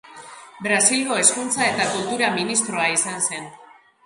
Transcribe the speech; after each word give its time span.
Brasilgo 0.67 1.17
Hezkuntza 1.23 1.67
eta 1.67 1.85
Kultura 1.93 2.31
ministroa 2.39 2.89
izan 2.97 3.23
zen. 3.31 3.49